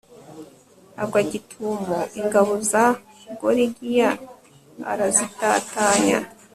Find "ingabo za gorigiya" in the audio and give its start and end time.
2.19-4.09